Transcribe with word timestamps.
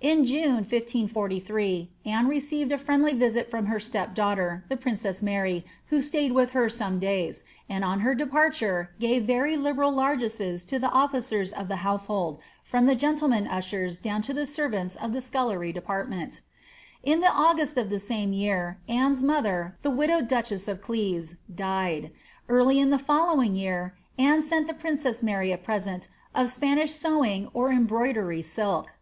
In 0.00 0.24
June 0.24 0.64
1543 0.66 1.88
Anne 2.04 2.26
received 2.26 2.72
a 2.72 2.78
friendly 2.78 3.12
visit 3.12 3.48
from 3.48 3.66
her 3.66 3.78
step 3.78 4.12
dangfater, 4.12 4.64
the 4.68 4.76
princess 4.76 5.22
Mary, 5.22 5.64
who 5.86 6.02
stayed 6.02 6.32
with 6.32 6.50
her 6.50 6.68
some 6.68 6.98
days, 6.98 7.44
and 7.68 7.84
on 7.84 8.00
her 8.00 8.12
departure 8.12 8.90
gave 8.98 9.22
very 9.24 9.56
liberal 9.56 9.92
largesses 9.92 10.64
to 10.64 10.80
the 10.80 10.90
officers 10.90 11.52
of 11.52 11.68
the 11.68 11.76
household, 11.86 12.40
from 12.64 12.86
the 12.86 12.96
gentlemen 12.96 13.46
ushers 13.46 13.98
down 13.98 14.20
to 14.22 14.34
the 14.34 14.46
servants 14.46 14.96
of 14.96 15.12
the 15.12 15.20
scullery 15.20 15.72
department^ 15.72 16.40
In 17.04 17.20
the 17.20 17.30
August 17.32 17.78
of 17.78 17.88
the 17.88 18.00
same 18.00 18.32
year 18.32 18.80
Anne's 18.88 19.22
mother, 19.22 19.76
the 19.82 19.90
widowed 19.90 20.26
duchess 20.26 20.66
of 20.66 20.82
Cleves, 20.82 21.36
died. 21.54 22.10
Early 22.48 22.80
in 22.80 22.90
the 22.90 22.98
following 22.98 23.54
year 23.54 23.94
Anne 24.18 24.42
sent 24.42 24.66
the 24.66 24.74
princess 24.74 25.20
Maij 25.20 25.54
a 25.54 25.56
present 25.56 26.08
of 26.34 26.50
Spanish 26.50 26.94
sewing 26.94 27.48
or 27.54 27.70
embroidery 27.70 28.42
silk.' 28.42 28.92